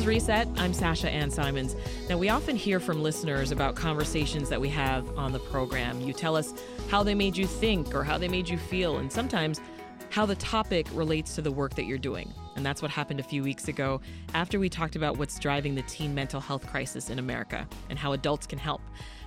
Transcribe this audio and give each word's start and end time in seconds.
is 0.00 0.06
Reset. 0.06 0.48
I'm 0.56 0.72
Sasha 0.72 1.10
Ann 1.10 1.30
Simons. 1.30 1.76
Now, 2.08 2.16
we 2.16 2.30
often 2.30 2.56
hear 2.56 2.80
from 2.80 3.02
listeners 3.02 3.50
about 3.50 3.74
conversations 3.74 4.48
that 4.48 4.58
we 4.58 4.70
have 4.70 5.06
on 5.18 5.30
the 5.30 5.38
program. 5.38 6.00
You 6.00 6.14
tell 6.14 6.36
us 6.36 6.54
how 6.88 7.02
they 7.02 7.14
made 7.14 7.36
you 7.36 7.46
think 7.46 7.94
or 7.94 8.02
how 8.02 8.16
they 8.16 8.28
made 8.28 8.48
you 8.48 8.56
feel, 8.56 8.96
and 8.96 9.12
sometimes 9.12 9.60
how 10.08 10.24
the 10.24 10.36
topic 10.36 10.86
relates 10.94 11.34
to 11.34 11.42
the 11.42 11.50
work 11.50 11.74
that 11.74 11.84
you're 11.84 11.98
doing. 11.98 12.32
And 12.56 12.64
that's 12.64 12.80
what 12.80 12.90
happened 12.90 13.20
a 13.20 13.22
few 13.22 13.42
weeks 13.42 13.68
ago 13.68 14.00
after 14.32 14.58
we 14.58 14.70
talked 14.70 14.96
about 14.96 15.18
what's 15.18 15.38
driving 15.38 15.74
the 15.74 15.82
teen 15.82 16.14
mental 16.14 16.40
health 16.40 16.66
crisis 16.66 17.10
in 17.10 17.18
America 17.18 17.68
and 17.90 17.98
how 17.98 18.12
adults 18.12 18.46
can 18.46 18.58
help. 18.58 18.80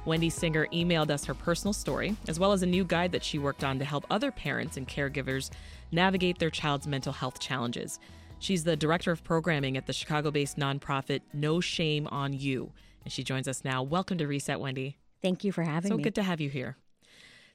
Wendy 0.05 0.31
Singer 0.31 0.67
emailed 0.73 1.11
us 1.11 1.23
her 1.25 1.35
personal 1.35 1.73
story, 1.73 2.15
as 2.27 2.39
well 2.39 2.51
as 2.51 2.63
a 2.63 2.67
new 2.67 2.83
guide 2.83 3.11
that 3.11 3.23
she 3.23 3.37
worked 3.37 3.63
on 3.63 3.77
to 3.77 3.85
help 3.85 4.07
other 4.09 4.31
parents 4.31 4.75
and 4.77 4.87
caregivers 4.87 5.51
navigate 5.91 6.39
their 6.39 6.49
child's 6.49 6.87
mental 6.87 7.13
health 7.13 7.39
challenges. 7.39 7.99
She's 8.43 8.65
the 8.65 8.75
director 8.75 9.09
of 9.09 9.23
programming 9.23 9.77
at 9.77 9.87
the 9.87 9.93
Chicago 9.93 10.29
based 10.29 10.57
nonprofit 10.57 11.21
No 11.31 11.61
Shame 11.61 12.07
on 12.07 12.33
U. 12.33 12.73
And 13.05 13.13
she 13.13 13.23
joins 13.23 13.47
us 13.47 13.63
now. 13.63 13.81
Welcome 13.81 14.17
to 14.17 14.27
Reset, 14.27 14.59
Wendy. 14.59 14.97
Thank 15.21 15.45
you 15.45 15.53
for 15.53 15.63
having 15.63 15.91
so 15.91 15.95
me. 15.95 16.03
So 16.03 16.03
good 16.03 16.15
to 16.15 16.23
have 16.23 16.41
you 16.41 16.49
here. 16.49 16.75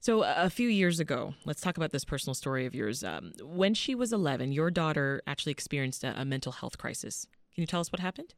So, 0.00 0.22
a 0.22 0.48
few 0.48 0.70
years 0.70 0.98
ago, 0.98 1.34
let's 1.44 1.60
talk 1.60 1.76
about 1.76 1.90
this 1.90 2.06
personal 2.06 2.32
story 2.32 2.64
of 2.64 2.74
yours. 2.74 3.04
Um, 3.04 3.34
when 3.42 3.74
she 3.74 3.94
was 3.94 4.14
11, 4.14 4.52
your 4.52 4.70
daughter 4.70 5.20
actually 5.26 5.52
experienced 5.52 6.04
a, 6.04 6.18
a 6.18 6.24
mental 6.24 6.52
health 6.52 6.78
crisis. 6.78 7.26
Can 7.54 7.60
you 7.60 7.66
tell 7.66 7.80
us 7.80 7.92
what 7.92 8.00
happened? 8.00 8.32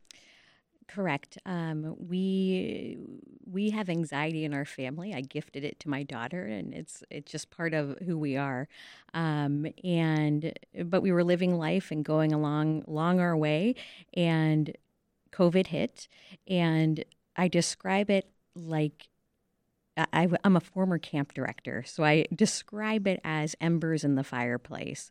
Correct. 0.88 1.38
Um, 1.46 1.94
we 2.00 2.98
we 3.50 3.70
have 3.70 3.88
anxiety 3.88 4.44
in 4.44 4.54
our 4.54 4.64
family. 4.64 5.14
I 5.14 5.20
gifted 5.20 5.64
it 5.64 5.80
to 5.80 5.88
my 5.88 6.02
daughter, 6.02 6.44
and 6.46 6.72
it's 6.74 7.02
it's 7.10 7.30
just 7.30 7.50
part 7.50 7.74
of 7.74 7.98
who 8.04 8.18
we 8.18 8.36
are. 8.36 8.68
Um, 9.14 9.66
and 9.82 10.52
but 10.84 11.02
we 11.02 11.12
were 11.12 11.24
living 11.24 11.56
life 11.56 11.90
and 11.90 12.04
going 12.04 12.32
along 12.32 12.84
along 12.86 13.20
our 13.20 13.36
way, 13.36 13.74
and 14.14 14.76
COVID 15.32 15.68
hit, 15.68 16.08
and 16.46 17.04
I 17.36 17.48
describe 17.48 18.10
it 18.10 18.30
like 18.54 19.08
I, 19.96 20.28
am 20.44 20.56
a 20.56 20.60
former 20.60 20.98
camp 20.98 21.34
director, 21.34 21.84
so 21.86 22.04
I 22.04 22.26
describe 22.34 23.06
it 23.06 23.20
as 23.24 23.56
embers 23.60 24.04
in 24.04 24.14
the 24.14 24.24
fireplace 24.24 25.10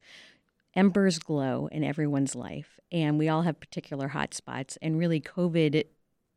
embers 0.75 1.19
glow 1.19 1.67
in 1.71 1.83
everyone's 1.83 2.35
life, 2.35 2.79
and 2.91 3.17
we 3.17 3.27
all 3.27 3.41
have 3.41 3.59
particular 3.59 4.09
hot 4.09 4.33
spots. 4.33 4.77
And 4.81 4.97
really, 4.97 5.19
COVID 5.19 5.83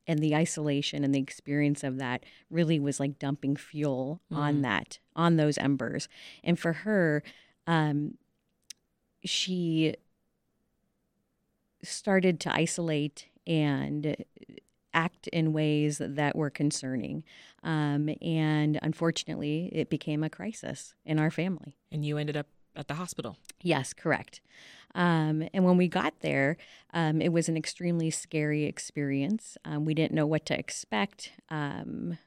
and 0.06 0.18
the 0.18 0.34
isolation 0.34 1.04
and 1.04 1.14
the 1.14 1.20
experience 1.20 1.84
of 1.84 1.98
that 1.98 2.24
really 2.50 2.80
was 2.80 2.98
like 2.98 3.18
dumping 3.18 3.56
fuel 3.56 4.20
mm. 4.32 4.36
on 4.36 4.62
that, 4.62 4.98
on 5.14 5.36
those 5.36 5.58
embers. 5.58 6.08
And 6.42 6.58
for 6.58 6.72
her, 6.72 7.22
um, 7.66 8.18
she 9.24 9.94
started 11.82 12.40
to 12.40 12.54
isolate 12.54 13.26
and 13.46 14.16
act 14.94 15.26
in 15.28 15.52
ways 15.52 16.00
that 16.04 16.36
were 16.36 16.50
concerning. 16.50 17.24
Um, 17.62 18.10
and 18.20 18.78
unfortunately, 18.82 19.70
it 19.72 19.88
became 19.88 20.22
a 20.22 20.30
crisis 20.30 20.94
in 21.04 21.18
our 21.18 21.30
family. 21.30 21.76
And 21.90 22.04
you 22.04 22.18
ended 22.18 22.36
up 22.36 22.46
at 22.76 22.88
the 22.88 22.94
hospital. 22.94 23.36
Yes, 23.60 23.92
correct. 23.92 24.40
Um, 24.94 25.48
and 25.54 25.64
when 25.64 25.76
we 25.76 25.88
got 25.88 26.20
there, 26.20 26.56
um, 26.92 27.20
it 27.20 27.32
was 27.32 27.48
an 27.48 27.56
extremely 27.56 28.10
scary 28.10 28.64
experience. 28.64 29.56
Um, 29.64 29.84
we 29.84 29.94
didn't 29.94 30.12
know 30.12 30.26
what 30.26 30.44
to 30.46 30.58
expect. 30.58 31.32
Um, 31.48 32.18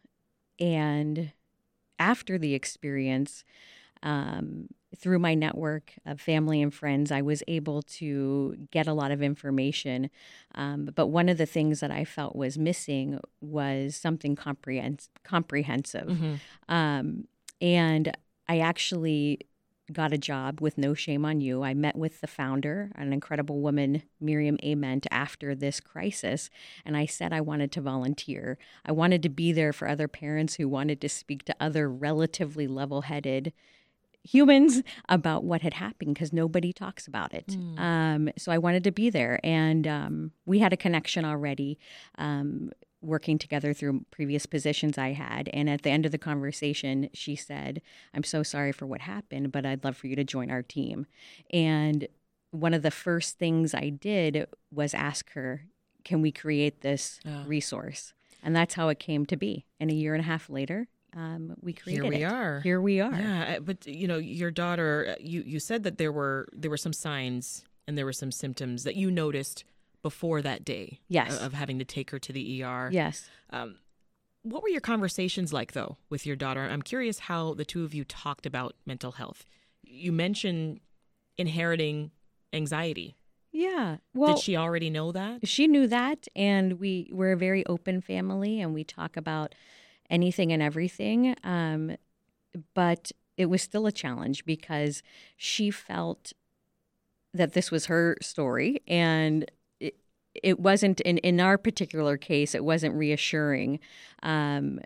and 0.60 1.32
after 2.00 2.38
the 2.38 2.54
experience, 2.54 3.44
um, 4.02 4.68
through 4.96 5.20
my 5.20 5.34
network 5.34 5.94
of 6.06 6.22
family 6.22 6.62
and 6.62 6.74
friends, 6.74 7.12
I 7.12 7.22
was 7.22 7.44
able 7.48 7.82
to 7.82 8.56
get 8.72 8.88
a 8.88 8.94
lot 8.94 9.12
of 9.12 9.22
information. 9.22 10.10
Um, 10.54 10.90
but 10.96 11.08
one 11.08 11.28
of 11.28 11.38
the 11.38 11.46
things 11.46 11.82
that 11.82 11.92
I 11.92 12.06
felt 12.06 12.36
was 12.36 12.58
missing 12.58 13.20
was 13.42 13.96
something 13.96 14.36
comprehens- 14.36 15.10
comprehensive. 15.24 16.08
Mm-hmm. 16.08 17.22
and 17.62 18.18
I 18.48 18.60
actually 18.60 19.40
got 19.92 20.14
a 20.14 20.18
job 20.18 20.62
with 20.62 20.78
No 20.78 20.94
Shame 20.94 21.26
on 21.26 21.42
U. 21.42 21.64
I 21.64 21.74
met 21.74 21.96
with 21.96 22.22
the 22.22 22.28
founder, 22.28 22.92
an 22.96 23.14
incredible 23.14 23.62
woman, 23.62 24.04
Miriam 24.20 24.58
Ament, 24.64 25.06
after 25.12 25.54
this 25.54 25.80
crisis, 25.80 26.50
and 26.84 26.98
I 26.98 27.06
said 27.06 27.32
I 27.32 27.42
wanted 27.42 27.72
to 27.74 27.82
volunteer. 27.82 28.58
I 28.86 28.92
wanted 28.92 29.22
to 29.24 29.30
be 29.30 29.52
there 29.52 29.74
for 29.74 29.88
other 29.88 30.08
parents 30.08 30.56
who 30.56 30.68
wanted 30.68 31.02
to 31.02 31.10
speak 31.10 31.44
to 31.46 31.56
other 31.60 31.90
relatively 31.90 32.68
level 32.68 33.04
headed 33.04 33.54
humans 34.24 34.82
about 35.08 35.44
what 35.44 35.62
had 35.62 35.76
happened 35.76 36.16
because 36.16 36.34
nobody 36.34 36.74
talks 36.74 37.08
about 37.08 37.34
it. 37.34 37.48
Mm. 37.48 37.80
Um, 37.80 38.30
so 38.38 38.52
I 38.52 38.58
wanted 38.58 38.84
to 38.86 38.92
be 38.92 39.10
there, 39.10 39.40
and 39.44 39.88
um, 39.88 40.32
we 40.46 40.60
had 40.60 40.74
a 40.74 40.78
connection 40.78 41.24
already. 41.26 41.78
Um, 42.18 42.72
working 43.06 43.38
together 43.38 43.74
through 43.74 44.06
previous 44.12 44.46
positions 44.46 44.98
I 44.98 45.14
had. 45.14 45.50
And 45.54 45.70
at 45.70 45.84
the 45.84 45.90
end 45.90 46.06
of 46.06 46.12
the 46.12 46.18
conversation, 46.18 47.10
she 47.14 47.36
said, 47.36 47.82
I'm 48.14 48.24
so 48.24 48.44
sorry 48.44 48.72
for 48.72 48.86
what 48.86 49.02
happened, 49.02 49.52
but 49.52 49.66
I'd 49.66 49.84
love 49.84 49.96
for 49.96 50.08
you 50.08 50.16
to 50.16 50.24
join 50.24 50.50
our 50.50 50.64
team. 50.64 51.06
And 51.52 52.08
one 52.52 52.74
of 52.74 52.82
the 52.82 52.92
first 52.92 53.38
things 53.38 53.74
I 53.74 53.90
did 53.90 54.48
was 54.72 54.94
ask 54.94 55.32
her, 55.34 55.66
Can 56.04 56.22
we 56.22 56.32
create 56.32 56.82
this 56.82 57.20
oh. 57.26 57.44
resource? 57.46 58.14
And 58.44 58.56
that's 58.56 58.76
how 58.76 58.90
it 58.90 59.00
came 59.00 59.26
to 59.28 59.38
be. 59.38 59.66
And 59.80 59.90
a 59.90 59.94
year 59.94 60.14
and 60.14 60.22
a 60.22 60.26
half 60.26 60.50
later, 60.50 60.88
um, 61.16 61.56
we 61.62 61.74
created 61.74 62.04
Here 62.04 62.12
we 62.12 62.24
it. 62.24 62.32
are. 62.32 62.60
Here 62.62 62.82
we 62.82 63.00
are. 63.00 63.14
Yeah, 63.14 63.56
uh, 63.58 63.60
but 63.62 63.88
you 63.88 64.08
know, 64.08 64.18
your 64.18 64.52
daughter, 64.52 65.08
uh, 65.12 65.16
you 65.20 65.44
you 65.46 65.60
said 65.60 65.84
that 65.84 65.98
there 65.98 66.12
were 66.12 66.48
there 66.54 66.70
were 66.70 66.78
some 66.78 66.94
signs 66.94 67.64
and 67.88 67.98
there 67.98 68.06
were 68.06 68.14
some 68.14 68.32
symptoms 68.32 68.84
that 68.84 68.96
you 68.96 69.10
noticed 69.10 69.64
before 70.06 70.40
that 70.40 70.64
day 70.64 71.00
yes. 71.08 71.36
of 71.42 71.54
having 71.54 71.80
to 71.80 71.84
take 71.84 72.12
her 72.12 72.20
to 72.20 72.32
the 72.32 72.62
ER. 72.62 72.90
Yes. 72.92 73.28
Um, 73.50 73.78
what 74.44 74.62
were 74.62 74.70
your 74.70 74.80
conversations 74.80 75.52
like, 75.52 75.72
though, 75.72 75.98
with 76.12 76.28
your 76.28 76.36
daughter? 76.36 76.62
I'm 76.62 76.84
curious 76.84 77.18
how 77.18 77.56
the 77.56 77.66
two 77.66 77.84
of 77.84 77.96
you 77.96 78.04
talked 78.04 78.46
about 78.46 78.76
mental 78.86 79.14
health. 79.14 79.46
You 79.82 80.12
mentioned 80.12 80.80
inheriting 81.40 82.12
anxiety. 82.54 83.16
Yeah. 83.52 83.98
Well, 84.14 84.36
did 84.36 84.44
she 84.44 84.56
already 84.56 84.92
know 84.92 85.12
that? 85.12 85.48
She 85.48 85.66
knew 85.66 85.88
that, 85.88 86.28
and 86.36 86.80
we 86.80 87.10
we're 87.12 87.32
a 87.32 87.38
very 87.38 87.66
open 87.66 88.00
family, 88.00 88.62
and 88.62 88.76
we 88.76 88.84
talk 88.84 89.18
about 89.18 89.56
anything 90.08 90.54
and 90.54 90.62
everything. 90.62 91.36
Um, 91.44 91.96
but 92.76 93.12
it 93.38 93.48
was 93.48 93.64
still 93.64 93.88
a 93.88 93.92
challenge 93.92 94.46
because 94.46 95.02
she 95.36 95.72
felt 95.72 96.34
that 97.34 97.54
this 97.54 97.72
was 97.72 97.88
her 97.88 98.18
story, 98.22 98.84
and 98.88 99.50
it 100.44 100.60
wasn't 100.60 101.02
in 101.02 101.18
in 101.20 101.40
our 101.40 101.58
particular 101.58 102.18
case. 102.18 102.56
It 102.56 102.64
wasn't 102.64 102.96
reassuring. 102.96 103.80
Um, 104.24 104.80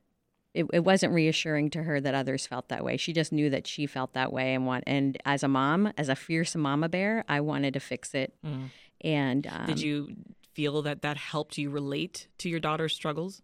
it, 0.53 0.65
it 0.73 0.79
wasn't 0.79 1.13
reassuring 1.13 1.69
to 1.71 1.83
her 1.83 2.01
that 2.01 2.15
others 2.15 2.47
felt 2.47 2.69
that 2.69 2.83
way. 2.83 2.97
She 2.97 3.13
just 3.13 3.31
knew 3.31 3.49
that 3.51 3.67
she 3.67 3.85
felt 3.85 4.13
that 4.13 4.33
way, 4.33 4.53
and 4.53 4.65
want. 4.65 4.83
And 4.87 5.17
as 5.25 5.43
a 5.43 5.47
mom, 5.47 5.93
as 5.97 6.09
a 6.09 6.15
fierce 6.15 6.55
mama 6.55 6.89
bear, 6.89 7.23
I 7.27 7.41
wanted 7.41 7.73
to 7.75 7.79
fix 7.79 8.15
it. 8.15 8.33
Mm. 8.45 8.69
And 9.01 9.47
um, 9.47 9.65
did 9.67 9.81
you 9.81 10.15
feel 10.53 10.81
that 10.81 11.01
that 11.03 11.17
helped 11.17 11.57
you 11.57 11.69
relate 11.69 12.27
to 12.39 12.49
your 12.49 12.59
daughter's 12.59 12.93
struggles? 12.93 13.41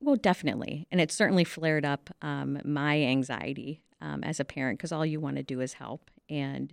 Well, 0.00 0.16
definitely, 0.16 0.86
and 0.90 1.00
it 1.00 1.12
certainly 1.12 1.44
flared 1.44 1.84
up 1.84 2.10
um, 2.22 2.60
my 2.64 3.00
anxiety 3.00 3.82
um, 4.00 4.22
as 4.24 4.40
a 4.40 4.44
parent 4.44 4.78
because 4.78 4.92
all 4.92 5.06
you 5.06 5.20
want 5.20 5.36
to 5.36 5.42
do 5.42 5.60
is 5.60 5.74
help, 5.74 6.10
and 6.28 6.72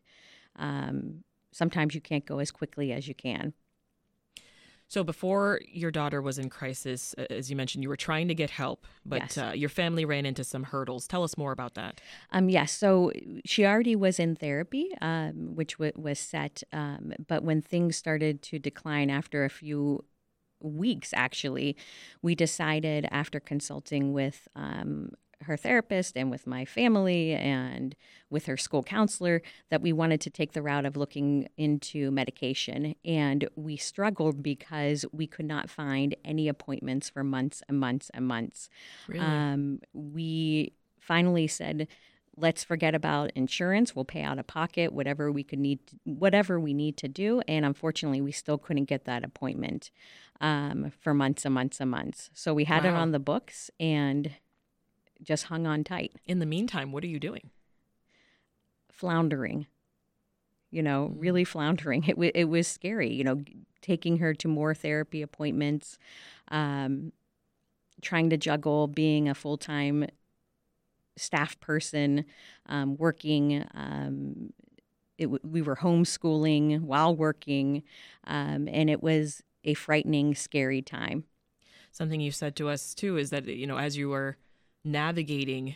um, 0.58 1.24
sometimes 1.52 1.96
you 1.96 2.02
can't 2.02 2.26
go 2.26 2.40
as 2.40 2.52
quickly 2.52 2.92
as 2.92 3.08
you 3.08 3.16
can. 3.16 3.54
So 4.94 5.04
before 5.04 5.60
your 5.68 5.90
daughter 5.90 6.22
was 6.22 6.38
in 6.38 6.52
crisis, 6.52 7.16
as 7.16 7.50
you 7.50 7.56
mentioned, 7.56 7.82
you 7.82 7.90
were 7.90 7.98
trying 7.98 8.28
to 8.28 8.36
get 8.36 8.52
help, 8.52 8.86
but 9.04 9.24
yes. 9.24 9.38
uh, 9.40 9.52
your 9.56 9.70
family 9.70 10.06
ran 10.06 10.24
into 10.24 10.44
some 10.44 10.62
hurdles. 10.62 11.08
Tell 11.08 11.24
us 11.24 11.36
more 11.36 11.52
about 11.52 11.74
that. 11.74 12.00
Um, 12.32 12.48
yes. 12.48 12.72
So 12.72 13.12
she 13.44 13.66
already 13.66 13.96
was 13.96 14.20
in 14.20 14.36
therapy, 14.36 14.92
um, 15.02 15.56
which 15.56 15.80
w- 15.80 15.94
was 15.96 16.20
set, 16.20 16.62
um, 16.72 17.12
but 17.28 17.44
when 17.44 17.60
things 17.60 17.98
started 17.98 18.44
to 18.44 18.60
decline 18.60 19.10
after 19.10 19.44
a 19.44 19.50
few 19.50 20.06
weeks, 20.62 21.12
actually, 21.16 21.76
we 22.22 22.36
decided 22.36 23.08
after 23.10 23.40
consulting 23.40 24.14
with 24.14 24.48
um, 24.56 25.10
her 25.44 25.58
therapist 25.58 26.18
and 26.18 26.30
with 26.30 26.48
my 26.48 26.66
family 26.66 27.34
and 27.34 27.96
with 28.30 28.46
her 28.46 28.58
school 28.58 28.84
counselor 28.84 29.42
that 29.70 29.82
we 29.82 29.94
wanted 29.94 30.22
to 30.22 30.30
take 30.30 30.54
the 30.54 30.62
route 30.62 30.86
of 30.86 30.98
looking 30.98 31.48
into 31.58 32.12
medication. 32.12 32.96
And 33.06 33.48
we 33.56 33.78
struggled 33.78 34.42
because 34.42 35.06
we 35.12 35.28
could 35.28 35.46
not 35.46 35.70
find 35.70 36.16
any 36.26 36.48
appointments 36.48 37.10
for 37.10 37.24
months 37.24 37.62
and 37.70 37.80
months 37.80 38.10
and 38.14 38.28
months. 38.28 38.70
Really? 39.08 39.26
Um, 39.26 39.80
we 39.94 40.74
finally 41.00 41.48
said, 41.48 41.88
let's 42.36 42.64
forget 42.64 42.96
about 42.96 43.32
insurance 43.36 43.96
we'll 43.96 44.06
pay 44.06 44.24
out 44.24 44.40
of 44.40 44.48
pocket 44.48 44.92
whatever 44.92 45.32
we 45.32 45.44
could 45.44 45.60
need 45.60 45.80
whatever 46.04 46.60
we 46.60 46.74
need 46.74 46.98
to 46.98 47.08
do 47.08 47.42
and 47.48 47.66
unfortunately 47.66 48.22
we 48.22 48.32
still 48.32 48.58
couldn't 48.58 48.86
get 48.86 49.06
that 49.06 49.24
appointment 49.24 49.92
um, 50.42 50.92
for 51.00 51.14
months 51.14 51.46
and 51.46 51.54
months 51.54 51.80
and 51.80 51.92
months 51.92 52.30
so 52.34 52.54
we 52.54 52.66
had 52.66 52.84
wow. 52.84 52.90
it 52.90 52.94
on 52.96 53.12
the 53.12 53.20
books 53.20 53.70
and 53.80 54.32
just 55.24 55.46
hung 55.46 55.66
on 55.66 55.84
tight. 55.84 56.14
In 56.26 56.40
the 56.40 56.46
meantime, 56.46 56.92
what 56.92 57.04
are 57.04 57.08
you 57.08 57.20
doing? 57.20 57.50
Floundering. 58.92 59.68
you 60.72 60.82
know, 60.84 61.10
Mm-hmm. 61.10 61.20
really 61.20 61.44
floundering. 61.44 62.04
It, 62.06 62.14
w- 62.14 62.32
it 62.34 62.46
was 62.46 62.68
scary, 62.68 63.14
you 63.14 63.24
know, 63.24 63.44
taking 63.82 64.18
her 64.18 64.34
to 64.36 64.48
more 64.48 64.74
therapy 64.74 65.22
appointments, 65.22 65.98
um, 66.50 67.12
trying 68.02 68.30
to 68.32 68.38
juggle 68.38 68.88
being 68.88 69.30
a 69.30 69.36
full 69.36 69.58
time 69.58 70.06
staff 71.16 71.60
person, 71.60 72.26
um, 72.66 72.98
working. 72.98 73.64
Um, 73.76 74.52
it, 75.20 75.26
w- 75.26 75.40
we 75.44 75.62
were 75.62 75.76
homeschooling 75.76 76.82
while 76.82 77.16
working, 77.16 77.84
um, 78.26 78.68
and 78.68 78.90
it 78.90 79.04
was 79.04 79.44
a 79.64 79.76
frightening, 79.76 80.34
scary 80.34 80.82
time. 80.82 81.26
Something 81.92 82.20
you 82.20 82.32
said 82.32 82.56
to 82.56 82.68
us 82.70 82.96
too 82.96 83.18
is 83.18 83.30
that 83.30 83.46
you 83.46 83.68
know 83.68 83.78
as 83.78 83.96
you 83.96 84.10
were 84.10 84.38
navigating 84.84 85.76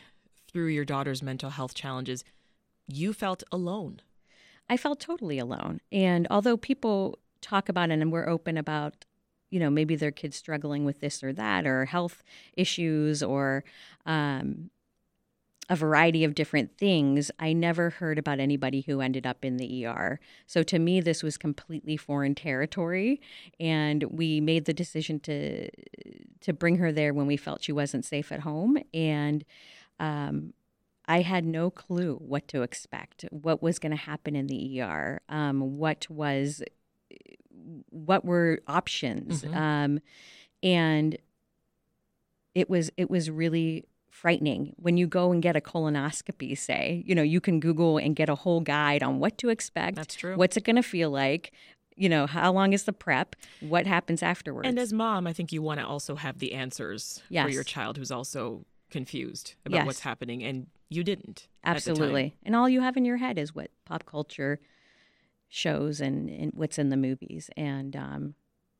through 0.51 0.67
your 0.67 0.85
daughter's 0.85 1.21
mental 1.21 1.49
health 1.49 1.73
challenges, 1.73 2.23
you 2.87 3.13
felt 3.13 3.43
alone. 3.51 4.01
I 4.69 4.77
felt 4.77 4.99
totally 4.99 5.39
alone. 5.39 5.79
And 5.91 6.27
although 6.29 6.57
people 6.57 7.19
talk 7.41 7.69
about 7.69 7.89
it 7.89 7.99
and 7.99 8.11
we're 8.11 8.27
open 8.27 8.57
about, 8.57 9.05
you 9.49 9.59
know, 9.59 9.69
maybe 9.69 9.95
their 9.95 10.11
kids 10.11 10.35
struggling 10.35 10.83
with 10.83 10.99
this 10.99 11.23
or 11.23 11.31
that 11.33 11.65
or 11.65 11.85
health 11.85 12.23
issues 12.53 13.23
or 13.23 13.63
um, 14.05 14.69
a 15.69 15.75
variety 15.75 16.23
of 16.23 16.33
different 16.33 16.77
things, 16.77 17.29
I 17.39 17.51
never 17.53 17.89
heard 17.89 18.17
about 18.17 18.39
anybody 18.39 18.81
who 18.81 19.01
ended 19.01 19.27
up 19.27 19.43
in 19.43 19.57
the 19.57 19.85
ER. 19.85 20.19
So 20.45 20.63
to 20.63 20.79
me, 20.79 21.01
this 21.01 21.21
was 21.23 21.37
completely 21.37 21.97
foreign 21.97 22.35
territory, 22.35 23.19
and 23.59 24.03
we 24.03 24.39
made 24.39 24.65
the 24.65 24.73
decision 24.73 25.19
to 25.21 25.69
to 26.41 26.53
bring 26.53 26.77
her 26.77 26.91
there 26.93 27.13
when 27.13 27.27
we 27.27 27.35
felt 27.37 27.63
she 27.63 27.73
wasn't 27.73 28.05
safe 28.05 28.31
at 28.31 28.41
home, 28.41 28.77
and 28.93 29.43
um, 29.99 30.53
I 31.05 31.21
had 31.21 31.43
no 31.45 31.69
clue 31.69 32.15
what 32.15 32.47
to 32.49 32.61
expect, 32.61 33.25
what 33.31 33.61
was 33.61 33.79
going 33.79 33.91
to 33.91 33.97
happen 33.97 34.35
in 34.35 34.47
the 34.47 34.81
ER, 34.81 35.21
um, 35.29 35.77
what 35.77 36.05
was, 36.09 36.61
what 37.89 38.23
were 38.23 38.59
options, 38.67 39.43
Mhm. 39.43 39.55
um, 39.55 39.99
and 40.63 41.17
it 42.55 42.69
was 42.69 42.89
it 42.97 43.09
was 43.09 43.29
really 43.29 43.83
frightening 44.21 44.73
when 44.77 44.97
you 44.97 45.05
go 45.07 45.31
and 45.31 45.41
get 45.41 45.55
a 45.55 45.61
colonoscopy. 45.61 46.57
Say, 46.57 47.03
you 47.05 47.13
know, 47.15 47.21
you 47.21 47.39
can 47.39 47.59
Google 47.59 47.97
and 47.97 48.15
get 48.15 48.29
a 48.29 48.35
whole 48.35 48.61
guide 48.61 49.03
on 49.03 49.19
what 49.19 49.37
to 49.39 49.49
expect, 49.49 49.95
That's 49.95 50.15
true. 50.15 50.35
what's 50.35 50.57
it 50.57 50.63
going 50.63 50.75
to 50.75 50.83
feel 50.83 51.09
like, 51.11 51.51
you 51.95 52.09
know, 52.09 52.25
how 52.27 52.51
long 52.51 52.73
is 52.73 52.83
the 52.85 52.93
prep, 52.93 53.35
what 53.59 53.85
happens 53.85 54.21
afterwards, 54.23 54.67
And 54.67 54.79
as 54.79 54.91
mom, 54.93 55.27
I 55.27 55.33
think 55.33 55.51
you 55.51 55.61
want 55.61 55.79
to 55.79 55.85
also 55.85 56.15
have 56.15 56.39
the 56.39 56.53
answers 56.53 57.21
for 57.29 57.49
your 57.49 57.63
child 57.63 57.97
who's 57.97 58.11
also 58.11 58.65
confused 58.89 59.53
about 59.65 59.77
Yes. 59.79 59.85
what's 59.87 59.99
happening, 60.01 60.43
and 60.43 60.67
you 60.89 61.03
didn't. 61.03 61.47
at 61.63 61.75
the 61.75 61.81
time. 61.81 61.91
Absolutely. 61.91 62.35
And 62.43 62.55
all 62.55 62.69
you 62.69 62.81
have 62.81 62.95
in 62.97 63.03
your 63.05 63.17
head 63.17 63.37
is 63.37 63.53
what 63.53 63.69
pop 63.85 64.05
culture 64.05 64.59
shows 65.49 66.01
and, 66.01 66.29
and 66.29 66.51
what's 66.55 66.77
in 66.79 66.89
the 66.89 66.97
movies. 66.97 67.49
And 67.57 67.95
um, 67.95 68.35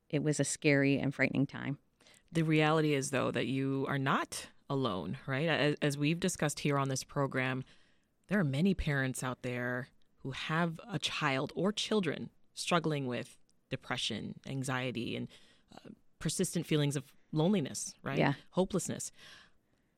it 0.09 0.23
was 0.23 0.39
a 0.39 0.43
scary 0.43 0.97
and 0.97 1.13
frightening 1.13 1.45
time. 1.45 1.77
The 2.31 2.43
reality 2.43 2.93
is, 2.93 3.11
though, 3.11 3.31
that 3.31 3.47
you 3.47 3.85
are 3.89 3.97
not 3.97 4.47
alone, 4.69 5.17
right? 5.27 5.47
As, 5.47 5.75
as 5.81 5.97
we've 5.97 6.19
discussed 6.19 6.59
here 6.59 6.77
on 6.77 6.89
this 6.89 7.03
program, 7.03 7.63
there 8.27 8.39
are 8.39 8.43
many 8.43 8.73
parents 8.73 9.23
out 9.23 9.41
there 9.41 9.89
who 10.23 10.31
have 10.31 10.79
a 10.91 10.99
child 10.99 11.53
or 11.55 11.71
children 11.71 12.29
struggling 12.53 13.07
with 13.07 13.37
depression, 13.69 14.35
anxiety, 14.47 15.15
and 15.15 15.27
uh, 15.73 15.89
persistent 16.19 16.65
feelings 16.65 16.95
of 16.95 17.03
loneliness, 17.31 17.93
right? 18.03 18.17
Yeah. 18.17 18.33
Hopelessness. 18.51 19.11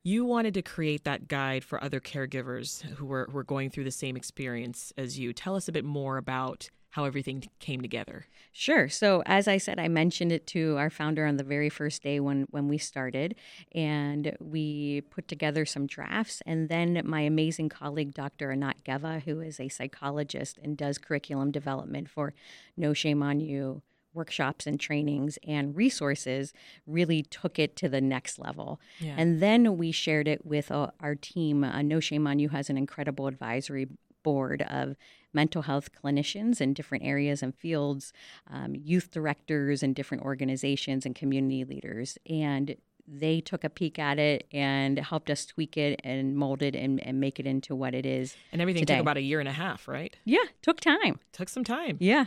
You 0.02 0.24
wanted 0.24 0.54
to 0.54 0.62
create 0.62 1.04
that 1.04 1.28
guide 1.28 1.64
for 1.64 1.82
other 1.82 2.00
caregivers 2.00 2.82
who 2.82 3.06
were, 3.06 3.26
who 3.26 3.34
were 3.34 3.44
going 3.44 3.70
through 3.70 3.84
the 3.84 3.90
same 3.90 4.16
experience 4.16 4.92
as 4.96 5.18
you. 5.18 5.32
Tell 5.32 5.56
us 5.56 5.68
a 5.68 5.72
bit 5.72 5.84
more 5.84 6.16
about 6.16 6.70
how 6.90 7.04
everything 7.04 7.44
came 7.60 7.80
together. 7.80 8.26
Sure. 8.52 8.88
So 8.88 9.22
as 9.26 9.46
I 9.46 9.58
said, 9.58 9.78
I 9.78 9.88
mentioned 9.88 10.32
it 10.32 10.46
to 10.48 10.76
our 10.76 10.90
founder 10.90 11.24
on 11.24 11.36
the 11.36 11.44
very 11.44 11.68
first 11.68 12.02
day 12.02 12.18
when 12.20 12.46
when 12.50 12.68
we 12.68 12.78
started, 12.78 13.36
and 13.72 14.36
we 14.40 15.02
put 15.02 15.28
together 15.28 15.64
some 15.64 15.86
drafts. 15.86 16.42
And 16.46 16.68
then 16.68 17.00
my 17.04 17.20
amazing 17.20 17.68
colleague, 17.68 18.12
Dr. 18.12 18.50
Anat 18.50 18.84
Geva, 18.84 19.20
who 19.24 19.40
is 19.40 19.60
a 19.60 19.68
psychologist 19.68 20.58
and 20.62 20.76
does 20.76 20.98
curriculum 20.98 21.50
development 21.50 22.08
for 22.10 22.34
No 22.76 22.92
Shame 22.92 23.22
on 23.22 23.40
U 23.40 23.82
workshops 24.12 24.66
and 24.66 24.80
trainings 24.80 25.38
and 25.46 25.76
resources, 25.76 26.52
really 26.84 27.22
took 27.22 27.60
it 27.60 27.76
to 27.76 27.88
the 27.88 28.00
next 28.00 28.40
level. 28.40 28.80
Yeah. 28.98 29.14
And 29.16 29.40
then 29.40 29.78
we 29.78 29.92
shared 29.92 30.26
it 30.26 30.44
with 30.44 30.72
uh, 30.72 30.90
our 30.98 31.14
team. 31.14 31.62
Uh, 31.62 31.82
no 31.82 32.00
Shame 32.00 32.26
on 32.26 32.40
U 32.40 32.48
has 32.48 32.68
an 32.68 32.76
incredible 32.76 33.28
advisory 33.28 33.86
board 34.22 34.62
of 34.62 34.96
mental 35.32 35.62
health 35.62 35.90
clinicians 35.92 36.60
in 36.60 36.74
different 36.74 37.04
areas 37.04 37.42
and 37.42 37.54
fields, 37.54 38.12
um, 38.50 38.74
youth 38.74 39.10
directors 39.10 39.82
in 39.82 39.92
different 39.92 40.22
organizations, 40.22 41.06
and 41.06 41.14
community 41.14 41.64
leaders. 41.64 42.18
And 42.28 42.76
they 43.06 43.40
took 43.40 43.64
a 43.64 43.70
peek 43.70 43.98
at 43.98 44.18
it 44.18 44.46
and 44.52 44.98
helped 44.98 45.30
us 45.30 45.44
tweak 45.44 45.76
it 45.76 46.00
and 46.04 46.36
mold 46.36 46.62
it 46.62 46.76
and, 46.76 47.00
and 47.04 47.18
make 47.18 47.40
it 47.40 47.46
into 47.46 47.74
what 47.74 47.94
it 47.94 48.06
is. 48.06 48.36
and 48.52 48.60
everything 48.60 48.82
today. 48.82 48.94
took 48.94 49.02
about 49.02 49.16
a 49.16 49.22
year 49.22 49.40
and 49.40 49.48
a 49.48 49.52
half, 49.52 49.88
right? 49.88 50.14
Yeah, 50.24 50.44
took 50.62 50.80
time. 50.80 51.18
Took 51.32 51.48
some 51.48 51.64
time. 51.64 51.96
Yeah. 52.00 52.26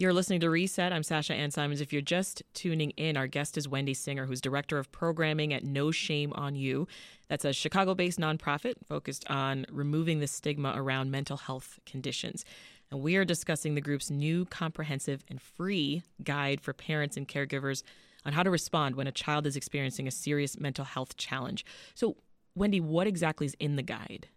You're 0.00 0.14
listening 0.14 0.40
to 0.40 0.48
Reset. 0.48 0.94
I'm 0.94 1.02
Sasha 1.02 1.34
Ann 1.34 1.50
Simons. 1.50 1.82
If 1.82 1.92
you're 1.92 2.00
just 2.00 2.42
tuning 2.54 2.88
in, 2.92 3.18
our 3.18 3.26
guest 3.26 3.58
is 3.58 3.68
Wendy 3.68 3.92
Singer, 3.92 4.24
who's 4.24 4.40
director 4.40 4.78
of 4.78 4.90
programming 4.90 5.52
at 5.52 5.62
No 5.62 5.90
Shame 5.90 6.32
on 6.36 6.54
U. 6.54 6.88
That's 7.28 7.44
a 7.44 7.52
Chicago 7.52 7.94
based 7.94 8.18
nonprofit 8.18 8.76
focused 8.88 9.30
on 9.30 9.66
removing 9.70 10.20
the 10.20 10.26
stigma 10.26 10.72
around 10.74 11.10
mental 11.10 11.36
health 11.36 11.78
conditions. 11.84 12.46
And 12.90 13.02
we 13.02 13.16
are 13.16 13.26
discussing 13.26 13.74
the 13.74 13.82
group's 13.82 14.10
new 14.10 14.46
comprehensive 14.46 15.22
and 15.28 15.38
free 15.38 16.02
guide 16.24 16.62
for 16.62 16.72
parents 16.72 17.18
and 17.18 17.28
caregivers 17.28 17.82
on 18.24 18.32
how 18.32 18.42
to 18.42 18.48
respond 18.48 18.96
when 18.96 19.06
a 19.06 19.12
child 19.12 19.46
is 19.46 19.54
experiencing 19.54 20.08
a 20.08 20.10
serious 20.10 20.58
mental 20.58 20.86
health 20.86 21.18
challenge. 21.18 21.66
So, 21.94 22.16
Wendy, 22.54 22.80
what 22.80 23.06
exactly 23.06 23.44
is 23.44 23.54
in 23.60 23.76
the 23.76 23.82
guide? 23.82 24.28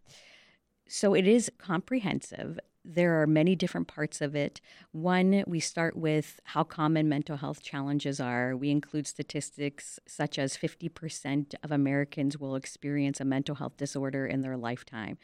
So 0.90 1.14
it 1.14 1.26
is 1.26 1.50
comprehensive. 1.58 2.60
There 2.86 3.22
are 3.22 3.28
many 3.28 3.56
different 3.56 3.88
parts 3.88 4.22
of 4.22 4.36
it. 4.36 4.60
One, 4.92 5.44
we 5.48 5.60
start 5.60 5.96
with 5.96 6.40
how 6.44 6.64
common 6.64 7.08
mental 7.08 7.38
health 7.38 7.62
challenges 7.62 8.20
are. 8.20 8.56
We 8.56 8.70
include 8.72 9.08
statistics 9.08 10.00
such 10.06 10.38
as 10.38 10.58
50% 10.58 11.56
of 11.64 11.72
Americans 11.72 12.38
will 12.38 12.56
experience 12.56 13.22
a 13.22 13.26
mental 13.26 13.56
health 13.56 13.78
disorder 13.78 14.26
in 14.26 14.42
their 14.42 14.58
lifetime, 14.58 15.18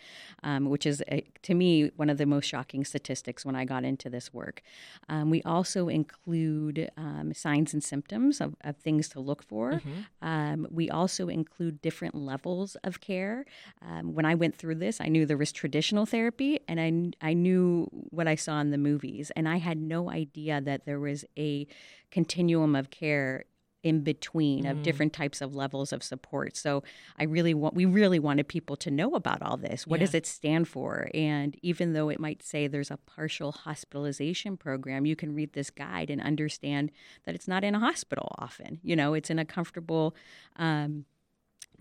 um, 0.44 0.70
which 0.70 0.86
is, 0.86 1.04
uh, 1.12 1.18
to 1.44 1.54
me, 1.54 1.92
one 1.96 2.10
of 2.10 2.18
the 2.18 2.26
most 2.26 2.46
shocking 2.46 2.86
statistics 2.86 3.46
when 3.46 3.56
I 3.56 3.66
got 3.66 3.84
into 3.84 4.10
this 4.10 4.34
work. 4.34 4.62
Um, 5.10 5.30
we 5.30 5.42
also 5.44 5.90
include 5.90 6.90
um, 6.96 7.34
signs 7.34 7.74
and 7.74 7.84
symptoms 7.84 8.40
of, 8.42 8.56
of 8.62 8.78
things 8.78 9.10
to 9.10 9.20
look 9.20 9.44
for. 9.44 9.82
Um, 10.22 10.68
we 10.72 10.90
also 10.90 11.28
include 11.28 11.82
different 11.82 12.16
levels 12.16 12.76
of 12.84 13.02
care. 13.02 13.46
Um, 13.82 14.14
when 14.14 14.26
I 14.26 14.36
went 14.36 14.56
through 14.56 14.76
this, 14.76 15.02
I 15.02 15.08
knew 15.08 15.26
there 15.26 15.38
was 15.38 15.52
traditional 15.52 16.06
therapy, 16.06 16.60
and 16.68 16.80
I 16.80 17.28
I 17.30 17.34
knew 17.34 17.49
what 17.92 18.28
I 18.28 18.36
saw 18.36 18.60
in 18.60 18.72
the 18.72 18.78
movies, 18.78 19.32
and 19.36 19.48
I 19.48 19.58
had 19.58 19.78
no 19.78 20.10
idea 20.10 20.62
that 20.62 20.86
there 20.86 21.00
was 21.00 21.26
a 21.38 21.68
continuum 22.12 22.76
of 22.76 22.90
care 22.90 23.46
in 23.82 24.02
between 24.02 24.66
of 24.66 24.84
different 24.84 25.14
types 25.14 25.40
of 25.40 25.56
levels 25.56 25.94
of 25.94 26.04
support. 26.04 26.58
So 26.58 26.84
I 27.18 27.24
really 27.24 27.54
want 27.54 27.76
we 27.76 27.86
really 27.86 28.20
wanted 28.20 28.48
people 28.48 28.76
to 28.78 28.92
know 28.92 29.16
about 29.16 29.42
all 29.42 29.56
this. 29.56 29.88
What 29.88 30.02
does 30.02 30.14
it 30.14 30.26
stand 30.26 30.68
for? 30.68 31.10
And 31.14 31.58
even 31.62 31.94
though 31.94 32.10
it 32.10 32.20
might 32.20 32.44
say 32.44 32.68
there's 32.68 32.92
a 32.92 32.98
partial 32.98 33.54
hospitalization 33.54 34.58
program, 34.58 35.06
you 35.06 35.16
can 35.16 35.34
read 35.34 35.54
this 35.54 35.70
guide 35.70 36.10
and 36.10 36.20
understand 36.20 36.92
that 37.26 37.36
it's 37.36 37.48
not 37.48 37.64
in 37.64 37.74
a 37.74 37.80
hospital 37.80 38.36
often. 38.38 38.80
You 38.84 38.98
know, 38.98 39.14
it's 39.14 39.30
in 39.30 39.40
a 39.40 39.46
comfortable 39.46 40.14
um, 40.58 41.06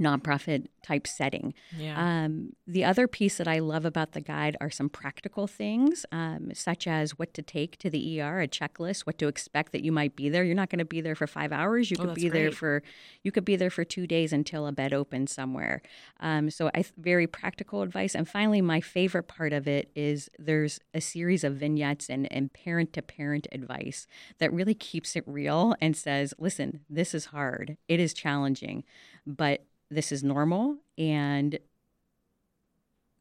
nonprofit 0.00 0.66
type 0.82 1.06
setting. 1.08 1.52
Yeah. 1.76 2.24
Um, 2.24 2.52
the 2.68 2.84
other 2.84 3.08
piece 3.08 3.36
that 3.38 3.48
I 3.48 3.58
love 3.58 3.84
about 3.84 4.12
the 4.12 4.20
guide 4.20 4.56
are 4.60 4.70
some 4.70 4.88
practical 4.88 5.48
things, 5.48 6.06
um, 6.12 6.50
such 6.54 6.86
as 6.86 7.18
what 7.18 7.34
to 7.34 7.42
take 7.42 7.78
to 7.78 7.90
the 7.90 8.20
ER, 8.20 8.40
a 8.40 8.46
checklist, 8.48 9.00
what 9.00 9.18
to 9.18 9.26
expect 9.26 9.72
that 9.72 9.82
you 9.84 9.90
might 9.90 10.14
be 10.14 10.28
there. 10.28 10.44
You're 10.44 10.54
not 10.54 10.70
going 10.70 10.78
to 10.78 10.84
be 10.84 11.00
there 11.00 11.16
for 11.16 11.26
five 11.26 11.50
hours. 11.52 11.90
You 11.90 11.96
Oh, 11.98 12.04
could 12.04 12.14
be 12.14 12.28
there 12.28 12.52
for 12.52 12.82
you 13.24 13.32
could 13.32 13.44
be 13.44 13.56
there 13.56 13.70
for 13.70 13.84
two 13.84 14.06
days 14.06 14.32
until 14.32 14.66
a 14.68 14.72
bed 14.72 14.92
opens 14.92 15.32
somewhere. 15.32 15.82
Um, 16.20 16.48
so 16.50 16.70
I 16.74 16.84
very 16.96 17.26
practical 17.26 17.82
advice. 17.82 18.14
And 18.14 18.28
finally, 18.28 18.60
my 18.60 18.80
favorite 18.80 19.26
part 19.26 19.52
of 19.52 19.66
it 19.66 19.90
is 19.96 20.30
there's 20.38 20.78
a 20.94 21.00
series 21.00 21.42
of 21.42 21.54
vignettes 21.56 22.08
and 22.08 22.30
and 22.32 22.52
parent 22.52 22.92
to 22.92 23.02
parent 23.02 23.48
advice 23.50 24.06
that 24.38 24.52
really 24.52 24.74
keeps 24.74 25.16
it 25.16 25.24
real 25.26 25.74
and 25.80 25.96
says, 25.96 26.34
listen, 26.38 26.80
this 26.88 27.14
is 27.14 27.26
hard. 27.26 27.76
It 27.88 27.98
is 27.98 28.14
challenging, 28.14 28.84
but 29.28 29.64
this 29.90 30.10
is 30.10 30.24
normal 30.24 30.78
and 30.96 31.58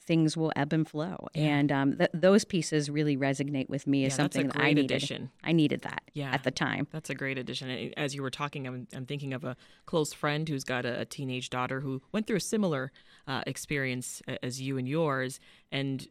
things 0.02 0.38
will 0.38 0.54
ebb 0.56 0.72
and 0.72 0.88
flow. 0.88 1.28
Yeah. 1.36 1.44
And 1.44 1.72
um, 1.72 1.98
th- 1.98 2.10
those 2.14 2.46
pieces 2.46 2.90
really 2.90 3.18
resonate 3.18 3.68
with 3.68 3.86
me 3.86 4.06
as 4.06 4.14
Yeah, 4.14 4.24
that's 4.24 4.36
a 4.38 4.40
something 4.40 4.48
that 4.58 4.64
I 4.64 4.70
needed. 4.70 4.86
addition. 4.86 5.32
I 5.44 5.52
needed 5.52 5.82
that 5.82 6.02
Yeah. 6.14 6.32
at 6.32 6.44
the 6.44 6.52
time. 6.52 6.88
That's 6.92 7.10
a 7.10 7.16
great 7.16 7.38
addition. 7.38 7.92
As 7.98 8.16
you 8.16 8.22
were 8.22 8.30
talking, 8.30 8.66
I'm, 8.66 8.88
I'm 8.96 9.06
thinking 9.06 9.34
of 9.34 9.44
a 9.44 9.58
close 9.86 10.14
friend 10.14 10.48
who's 10.48 10.64
got 10.64 10.86
a, 10.86 11.02
a 11.02 11.06
teenage 11.06 11.50
daughter 11.50 11.82
who 11.82 12.02
went 12.14 12.26
through 12.26 12.38
a 12.38 12.42
similar 12.42 12.94
uh, 13.28 13.42
experience 13.46 14.22
as 14.42 14.62
you 14.62 14.78
and 14.78 14.88
yours. 14.88 15.42
And 15.74 16.08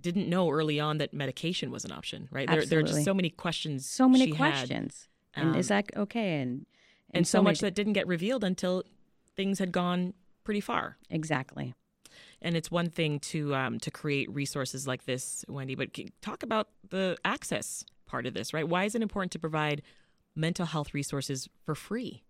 didn't 0.00 0.28
know 0.28 0.50
early 0.50 0.80
on 0.80 0.98
that 0.98 1.12
medication 1.12 1.70
was 1.70 1.84
an 1.84 1.92
option, 1.92 2.28
right? 2.30 2.48
There, 2.48 2.64
there 2.64 2.78
are 2.78 2.82
just 2.84 3.04
so 3.04 3.12
many 3.12 3.28
questions. 3.28 3.84
So 3.84 4.08
many 4.08 4.26
she 4.26 4.34
had, 4.34 4.52
questions. 4.52 5.08
and 5.34 5.56
is 5.56 5.70
um, 5.70 5.76
that 5.76 5.96
okay? 5.98 6.40
And 6.40 6.66
and, 7.10 7.26
so, 7.26 7.38
many 7.38 7.52
much 7.52 7.60
that 7.60 7.74
didn't 7.74 7.92
get 7.92 8.06
revealed 8.06 8.44
until 8.44 8.82
things 9.36 9.58
had 9.58 9.72
gone 9.72 10.14
pretty 10.44 10.60
far. 10.60 10.96
exactly. 11.10 11.74
And 12.40 12.56
it's 12.56 12.70
one 12.70 12.90
thing 12.90 13.18
to 13.20 13.54
um, 13.54 13.80
to 13.80 13.90
create 13.90 14.32
resources 14.32 14.86
like 14.86 15.04
this, 15.04 15.44
Wendy, 15.48 15.74
but 15.74 15.88
talk 16.20 16.42
about 16.42 16.68
the 16.90 17.16
access 17.24 17.84
part 18.06 18.26
of 18.26 18.34
this, 18.34 18.52
right? 18.52 18.68
Why 18.68 18.84
is 18.84 18.94
it 18.94 19.02
important 19.02 19.32
to 19.32 19.38
provide 19.38 19.82
mental 20.36 20.66
health 20.66 20.94
resources 20.94 21.48
for 21.64 21.74
free? 21.74 22.22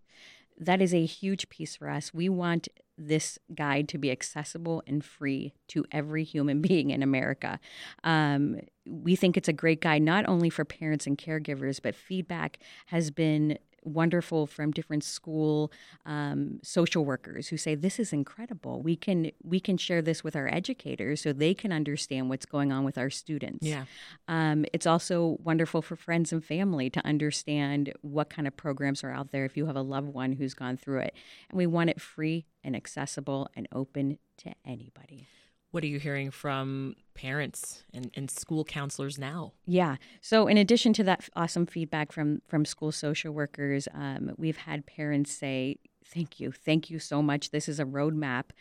that 0.57 0.81
is 0.81 0.93
a 0.93 1.05
huge 1.05 1.49
piece 1.49 1.75
for 1.75 1.89
us. 1.89 2.13
We 2.13 2.29
want 2.29 2.67
this 2.97 3.37
guide 3.53 3.89
to 3.89 3.97
be 3.97 4.09
accessible 4.09 4.81
and 4.87 5.03
free 5.03 5.53
to 5.67 5.83
every 5.91 6.23
human 6.23 6.61
being 6.61 6.91
in 6.91 7.03
America. 7.03 7.59
Um, 8.03 8.59
we 8.85 9.15
think 9.15 9.35
it's 9.35 9.49
a 9.49 9.53
great 9.53 9.81
guide 9.81 10.01
not 10.01 10.27
only 10.27 10.49
for 10.49 10.63
parents 10.63 11.05
and 11.05 11.17
caregivers, 11.17 11.81
but 11.81 11.95
feedback 11.95 12.59
has 12.87 13.11
been 13.11 13.57
wonderful 13.85 14.47
from 14.47 14.71
different 14.71 15.03
school 15.03 15.71
um, 16.05 16.59
social 16.63 17.05
workers 17.05 17.47
who 17.47 17.57
say 17.57 17.75
this 17.75 17.99
is 17.99 18.11
incredible. 18.11 18.81
We 18.81 18.95
can 18.95 19.31
we 19.43 19.59
can 19.59 19.77
share 19.77 20.01
this 20.01 20.23
with 20.23 20.35
our 20.35 20.47
educators 20.51 21.21
so 21.21 21.31
they 21.31 21.53
can 21.53 21.71
understand 21.71 22.29
what's 22.29 22.45
going 22.45 22.71
on 22.71 22.83
with 22.83 22.97
our 22.97 23.09
students. 23.09 23.65
Yeah. 23.65 23.85
Um, 24.27 24.65
it's 24.73 24.87
also 24.87 25.37
wonderful 25.43 25.81
for 25.81 25.95
friends 25.95 26.33
and 26.33 26.43
family 26.43 26.89
to 26.89 27.05
understand 27.05 27.93
what 28.01 28.29
kind 28.29 28.47
of 28.47 28.57
programs 28.57 29.03
are 29.03 29.11
out 29.11 29.31
there 29.31 29.45
if 29.45 29.55
you 29.55 29.67
have 29.67 29.75
a 29.75 29.81
loved 29.81 30.09
one 30.09 30.33
who's 30.33 30.53
gone 30.53 30.77
through 30.77 30.99
it. 30.99 31.13
And 31.49 31.57
we 31.57 31.67
want 31.67 31.89
it 31.89 32.01
free 32.01 32.45
and 32.63 32.75
accessible 32.75 33.49
and 33.55 33.67
open 33.71 34.17
to 34.37 34.53
anybody. 34.65 35.27
What 35.75 35.83
are 35.83 35.87
you 35.87 35.99
hearing 35.99 36.31
from 36.31 36.95
parents 37.15 37.83
and, 37.93 38.09
and 38.13 38.31
school 38.31 38.63
counselors 38.63 39.19
now? 39.19 39.51
Yeah. 39.65 39.97
So, 40.21 40.47
in 40.47 40.55
addition 40.55 40.93
to 40.93 41.03
that 41.03 41.27
awesome 41.35 41.65
feedback 41.65 42.13
from 42.13 42.41
from 42.47 42.63
school 42.63 42.93
social 42.93 43.33
workers, 43.33 43.89
um, 43.93 44.31
we've 44.37 44.55
had 44.55 44.85
parents 44.85 45.33
say, 45.33 45.75
"Thank 46.05 46.39
you, 46.39 46.53
thank 46.53 46.89
you 46.89 46.97
so 46.97 47.21
much. 47.21 47.51
This 47.51 47.67
is 47.67 47.77
a 47.81 47.83
roadmap 47.83 48.51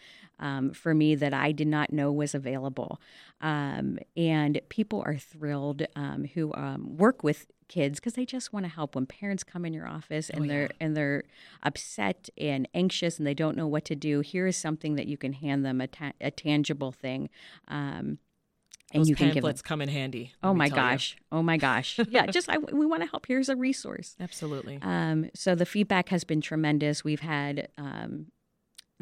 um, 0.40 0.72
for 0.72 0.92
me 0.92 1.14
that 1.14 1.32
I 1.32 1.52
did 1.52 1.68
not 1.68 1.92
know 1.92 2.10
was 2.10 2.34
available." 2.34 3.00
Um, 3.40 4.00
and 4.16 4.60
people 4.68 5.00
are 5.06 5.16
thrilled 5.16 5.84
um, 5.94 6.24
who 6.34 6.52
um, 6.54 6.96
work 6.96 7.22
with 7.22 7.46
kids 7.68 8.00
because 8.00 8.14
they 8.14 8.24
just 8.24 8.52
want 8.52 8.64
to 8.66 8.70
help. 8.70 8.94
When 8.94 9.06
parents 9.06 9.44
come 9.44 9.64
in 9.64 9.72
your 9.72 9.86
office 9.88 10.30
and 10.30 10.44
Oh, 10.44 10.48
they're 10.48 10.70
and 10.80 10.96
they're 10.96 11.24
upset 11.62 12.28
and 12.38 12.68
anxious 12.74 13.18
and 13.18 13.26
they 13.26 13.34
don't 13.34 13.56
know 13.56 13.66
what 13.66 13.84
to 13.86 13.96
do, 13.96 14.20
here 14.20 14.46
is 14.46 14.56
something 14.56 14.96
that 14.96 15.06
you 15.06 15.16
can 15.16 15.32
hand 15.32 15.64
them 15.64 15.80
a, 15.80 15.86
ta- 15.86 16.12
a 16.20 16.30
tangible 16.30 16.92
thing. 16.92 17.28
Um, 17.68 18.18
and 18.92 19.00
Those 19.00 19.08
you 19.08 19.16
can 19.16 19.32
give 19.32 19.42
them 19.42 19.54
come 19.64 19.80
in 19.82 19.88
handy. 19.88 20.32
Oh 20.42 20.54
my 20.54 20.68
tell 20.68 20.76
you. 20.78 20.82
gosh. 20.82 21.16
Oh 21.32 21.42
my 21.42 21.56
gosh. 21.56 21.98
Yeah, 22.08 22.26
just 22.26 22.48
I, 22.48 22.58
we 22.58 22.86
want 22.86 23.02
to 23.02 23.08
help. 23.08 23.26
Here's 23.26 23.48
a 23.48 23.56
resource. 23.56 24.14
Absolutely. 24.20 24.78
Um, 24.82 25.30
so 25.34 25.54
the 25.56 25.66
feedback 25.66 26.10
has 26.10 26.22
been 26.22 26.40
tremendous. 26.40 27.02
We've 27.02 27.20
had 27.20 27.68
um, 27.76 28.26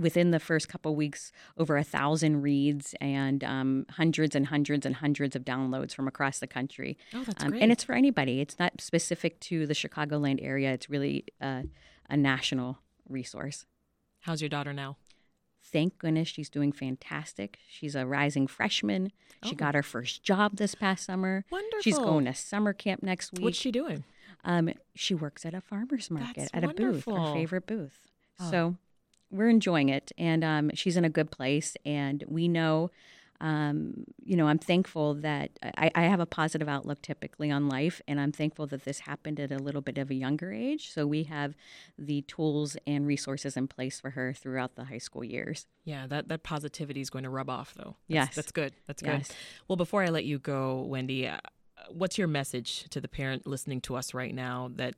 within 0.03 0.31
the 0.33 0.41
first 0.41 0.69
couple 0.69 0.95
weeks 0.95 1.33
over 1.57 1.77
a 1.77 1.85
thousand 1.85 2.43
reads 2.43 2.95
and 3.01 3.43
um, 3.45 3.87
hundreds 3.91 4.35
and 4.37 4.47
hundreds 4.49 4.85
and 4.85 4.97
hundreds 4.97 5.35
of 5.37 5.45
downloads 5.45 5.95
from 5.95 6.07
across 6.09 6.39
the 6.41 6.47
country. 6.47 6.99
Oh, 7.15 7.23
that's 7.25 7.43
Um, 7.45 7.51
great. 7.51 7.63
and 7.63 7.73
it's 7.73 7.85
for 7.85 7.95
anybody. 7.95 8.41
It's 8.41 8.59
not 8.59 8.81
specific 8.81 9.41
to 9.41 9.67
the 9.67 9.75
Chicagoland 9.75 10.41
area. 10.43 10.73
It's 10.73 10.91
really 10.91 11.25
uh, 11.41 11.63
a 12.11 12.17
national 12.17 12.79
resource. 13.09 13.65
How's 14.21 14.43
your 14.43 14.49
daughter 14.51 14.73
now? 14.73 14.97
Thank 15.65 15.99
goodness 15.99 16.29
she's 16.29 16.51
doing 16.51 16.73
fantastic. 16.73 17.59
She's 17.69 17.95
a 17.95 18.05
rising 18.05 18.47
freshman. 18.47 19.13
She 19.45 19.53
Oh. 19.53 19.57
got 19.57 19.75
her 19.75 19.83
first 19.83 20.23
job 20.23 20.57
this 20.57 20.75
past 20.75 21.05
summer. 21.05 21.45
Wonderful. 21.51 21.81
She's 21.83 21.99
going 21.99 22.25
to 22.27 22.35
summer 22.35 22.73
camp 22.73 23.03
next 23.03 23.33
week. 23.33 23.45
What's 23.45 23.59
she 23.59 23.71
doing? 23.71 24.05
Um, 24.45 24.71
she 24.95 25.15
works 25.15 25.47
at 25.47 25.55
a 25.55 25.61
farmer's 25.61 26.11
market 26.11 26.37
That's 26.37 26.51
at 26.55 26.65
a 26.65 26.69
booth, 26.75 27.05
her 27.07 27.33
favorite 27.33 27.67
booth. 27.67 28.01
Oh. 28.41 28.51
So 28.51 28.77
we're 29.33 29.49
enjoying 29.49 29.89
it, 29.89 30.13
and 30.17 30.45
um, 30.45 30.71
she's 30.75 30.97
in 30.97 31.05
a 31.05 31.11
good 31.11 31.31
place. 31.31 31.77
And 31.85 32.23
we 32.29 32.47
know, 32.49 32.91
um, 33.41 34.05
you 34.25 34.37
know, 34.37 34.47
I'm 34.47 34.59
thankful 34.59 35.15
that 35.15 35.51
I, 35.77 35.91
I 35.95 36.03
have 36.03 36.21
a 36.21 36.27
positive 36.27 36.69
outlook 36.69 37.03
typically 37.03 37.51
on 37.51 37.67
life, 37.69 38.01
and 38.07 38.21
I'm 38.21 38.31
thankful 38.31 38.67
that 38.69 38.85
this 38.85 39.01
happened 39.01 39.41
at 39.41 39.51
a 39.51 39.59
little 39.59 39.81
bit 39.81 39.99
of 39.99 40.11
a 40.11 40.15
younger 40.15 40.53
age. 40.53 40.93
So 40.93 41.07
we 41.07 41.25
have 41.25 41.57
the 41.99 42.23
tools 42.23 42.77
and 42.87 43.07
resources 43.07 43.57
in 43.57 43.67
place 43.67 43.99
for 43.99 44.11
her 44.11 44.33
throughout 44.33 44.77
the 44.77 44.85
high 44.85 44.99
school 44.99 45.25
years. 45.25 45.67
Yeah, 45.85 46.07
that, 46.07 46.29
that 46.29 46.43
positivity 46.45 47.01
is 47.01 47.11
going 47.11 47.25
to 47.25 47.31
rub 47.31 47.51
off, 47.51 47.75
though. 47.75 47.97
That's, 48.09 48.29
Yes. 48.29 48.35
That's 48.37 48.53
good. 48.53 48.75
That's 48.87 49.03
Yes. 49.03 49.29
good. 49.29 49.37
Well, 49.67 49.77
before 49.77 50.05
I 50.05 50.11
let 50.11 50.25
you 50.25 50.39
go, 50.39 50.83
Wendy, 50.83 51.27
uh, 51.27 51.39
what's 51.91 52.17
your 52.19 52.29
message 52.29 52.85
to 52.91 53.01
the 53.01 53.09
parent 53.09 53.47
listening 53.47 53.81
to 53.81 53.97
us 53.97 54.15
right 54.15 54.35
now 54.35 54.71
that 54.77 54.95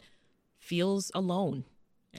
feels 0.59 1.11
alone 1.15 1.65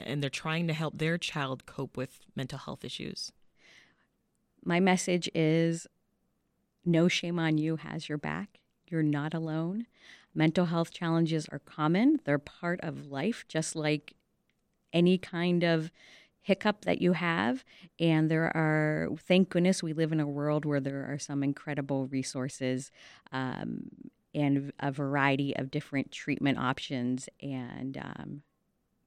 and 0.03 0.21
they're 0.21 0.29
trying 0.29 0.67
to 0.67 0.73
help 0.73 0.97
their 0.97 1.17
child 1.17 1.65
cope 1.65 1.97
with 1.97 2.19
mental 2.35 2.59
health 2.59 2.83
issues? 2.83 3.31
My 4.63 4.79
message 4.79 5.29
is 5.35 5.87
no 6.83 7.07
shame 7.07 7.39
on 7.39 7.57
you 7.57 7.77
has 7.77 8.07
your 8.07 8.17
back. 8.17 8.59
You're 8.87 9.03
not 9.03 9.33
alone. 9.33 9.87
Mental 10.33 10.65
health 10.65 10.91
challenges 10.91 11.47
are 11.49 11.59
common, 11.59 12.19
they're 12.25 12.37
part 12.37 12.79
of 12.81 13.07
life, 13.07 13.45
just 13.47 13.75
like 13.75 14.15
any 14.91 15.17
kind 15.17 15.63
of 15.63 15.91
hiccup 16.41 16.85
that 16.85 17.01
you 17.01 17.13
have. 17.13 17.63
And 17.99 18.29
there 18.29 18.55
are, 18.55 19.09
thank 19.27 19.49
goodness, 19.49 19.81
we 19.81 19.93
live 19.93 20.11
in 20.11 20.19
a 20.19 20.27
world 20.27 20.65
where 20.65 20.79
there 20.79 21.11
are 21.11 21.17
some 21.17 21.41
incredible 21.41 22.05
resources 22.07 22.91
um, 23.31 23.89
and 24.33 24.71
a 24.79 24.91
variety 24.91 25.55
of 25.55 25.71
different 25.71 26.11
treatment 26.11 26.59
options. 26.59 27.27
And 27.41 27.97
um, 27.97 28.41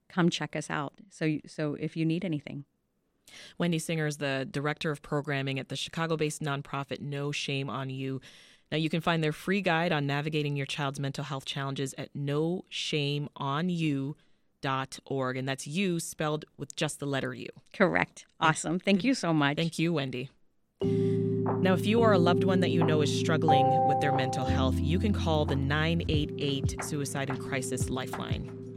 come 0.08 0.30
check 0.30 0.56
us 0.56 0.70
out. 0.70 0.94
So, 1.10 1.38
so 1.46 1.74
if 1.78 1.96
you 1.96 2.04
need 2.04 2.24
anything. 2.24 2.64
Wendy 3.58 3.78
Singer 3.78 4.06
is 4.06 4.16
the 4.16 4.48
director 4.50 4.90
of 4.90 5.02
programming 5.02 5.58
at 5.58 5.68
the 5.68 5.76
Chicago 5.76 6.16
based 6.16 6.40
nonprofit 6.40 7.00
No 7.00 7.30
Shame 7.30 7.68
on 7.68 7.90
U. 7.90 8.20
Now, 8.70 8.78
you 8.78 8.90
can 8.90 9.00
find 9.00 9.22
their 9.24 9.32
free 9.32 9.62
guide 9.62 9.92
on 9.92 10.06
navigating 10.06 10.56
your 10.56 10.66
child's 10.66 11.00
mental 11.00 11.24
health 11.24 11.46
challenges 11.46 11.94
at 11.96 12.10
no 12.14 12.64
shame 12.68 13.28
on 13.36 13.68
noshameonu.org. 14.62 15.36
And 15.36 15.48
that's 15.48 15.66
you 15.66 16.00
spelled 16.00 16.44
with 16.56 16.76
just 16.76 17.00
the 17.00 17.06
letter 17.06 17.34
U. 17.34 17.48
Correct. 17.72 18.26
Awesome. 18.40 18.78
Thank 18.78 19.04
you 19.04 19.14
so 19.14 19.32
much. 19.32 19.56
Thank 19.56 19.78
you, 19.78 19.92
Wendy. 19.92 20.30
Now, 20.82 21.74
if 21.74 21.86
you 21.86 22.02
are 22.02 22.12
a 22.12 22.18
loved 22.18 22.44
one 22.44 22.60
that 22.60 22.70
you 22.70 22.84
know 22.84 23.00
is 23.00 23.18
struggling 23.18 23.66
with 23.88 24.00
their 24.00 24.12
mental 24.12 24.44
health, 24.44 24.78
you 24.78 24.98
can 24.98 25.12
call 25.12 25.44
the 25.44 25.56
988 25.56 26.84
Suicide 26.84 27.30
and 27.30 27.40
Crisis 27.40 27.90
Lifeline. 27.90 28.67